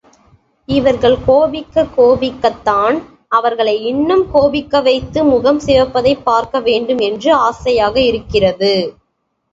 [0.69, 2.97] இவர்கள் கோபிக்கக் கோபிக்கத்தான்
[3.31, 8.73] அவர்களை இன்னும் கோபிக்க வைத்து முகம் சிவப்பதைப் பார்க்க வேண்டும், என்று ஆசையாக இருக்கிறது.